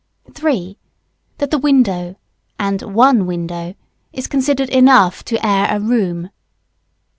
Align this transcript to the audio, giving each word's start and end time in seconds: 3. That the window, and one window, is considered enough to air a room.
3. 0.33 0.79
That 1.37 1.51
the 1.51 1.59
window, 1.59 2.15
and 2.57 2.81
one 2.81 3.27
window, 3.27 3.75
is 4.11 4.25
considered 4.25 4.71
enough 4.71 5.23
to 5.25 5.45
air 5.45 5.67
a 5.69 5.79
room. 5.79 6.31